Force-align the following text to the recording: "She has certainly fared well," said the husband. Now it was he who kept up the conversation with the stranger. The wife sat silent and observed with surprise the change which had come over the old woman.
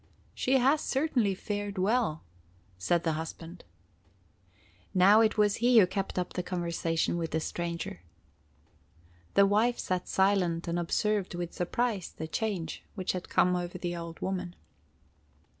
"She 0.33 0.57
has 0.57 0.81
certainly 0.81 1.35
fared 1.35 1.77
well," 1.77 2.23
said 2.79 3.03
the 3.03 3.11
husband. 3.11 3.63
Now 4.95 5.21
it 5.21 5.37
was 5.37 5.57
he 5.57 5.77
who 5.77 5.85
kept 5.85 6.17
up 6.17 6.33
the 6.33 6.41
conversation 6.41 7.17
with 7.17 7.29
the 7.29 7.39
stranger. 7.39 8.01
The 9.35 9.45
wife 9.45 9.77
sat 9.77 10.07
silent 10.07 10.67
and 10.67 10.79
observed 10.79 11.35
with 11.35 11.53
surprise 11.53 12.15
the 12.17 12.27
change 12.27 12.83
which 12.95 13.11
had 13.11 13.29
come 13.29 13.55
over 13.55 13.77
the 13.77 13.95
old 13.95 14.19
woman. 14.21 14.55